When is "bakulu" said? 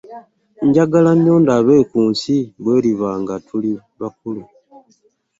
3.99-4.43